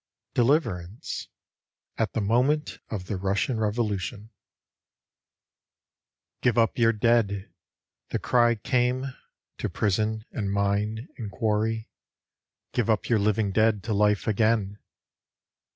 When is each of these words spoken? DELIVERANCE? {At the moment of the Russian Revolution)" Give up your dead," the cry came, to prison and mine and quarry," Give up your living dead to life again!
DELIVERANCE? 0.33 1.27
{At 1.95 2.13
the 2.13 2.21
moment 2.21 2.79
of 2.89 3.05
the 3.05 3.17
Russian 3.17 3.59
Revolution)" 3.59 4.31
Give 6.41 6.57
up 6.57 6.79
your 6.79 6.91
dead," 6.91 7.53
the 8.09 8.17
cry 8.17 8.55
came, 8.55 9.13
to 9.59 9.69
prison 9.69 10.25
and 10.31 10.51
mine 10.51 11.07
and 11.19 11.29
quarry," 11.31 11.87
Give 12.73 12.89
up 12.89 13.09
your 13.09 13.19
living 13.19 13.51
dead 13.51 13.83
to 13.83 13.93
life 13.93 14.25
again! 14.25 14.79